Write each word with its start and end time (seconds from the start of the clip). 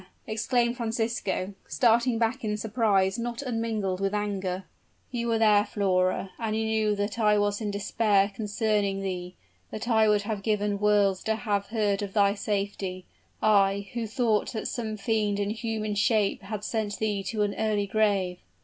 exclaimed 0.25 0.75
Francisco, 0.75 1.53
starting 1.67 2.17
back 2.17 2.43
in 2.43 2.57
surprise 2.57 3.19
not 3.19 3.43
unmingled 3.43 4.01
with 4.01 4.15
anger; 4.15 4.63
"you 5.11 5.27
were 5.27 5.37
there, 5.37 5.63
Flora 5.63 6.31
and 6.39 6.55
you 6.55 6.65
knew 6.65 6.95
that 6.95 7.19
I 7.19 7.37
was 7.37 7.61
in 7.61 7.69
despair 7.69 8.31
concerning 8.33 9.01
thee 9.01 9.35
that 9.69 9.87
I 9.87 10.09
would 10.09 10.23
have 10.23 10.41
given 10.41 10.79
worlds 10.79 11.21
to 11.25 11.35
have 11.35 11.67
heard 11.67 12.01
of 12.01 12.13
thy 12.13 12.33
safety, 12.33 13.05
I, 13.43 13.89
who 13.93 14.07
thought 14.07 14.53
that 14.53 14.67
some 14.67 14.97
fiend 14.97 15.39
in 15.39 15.51
human 15.51 15.93
shape 15.93 16.41
had 16.41 16.63
sent 16.63 16.97
thee 16.97 17.21
to 17.25 17.43
an 17.43 17.53
early 17.53 17.85
grave?" 17.85 18.39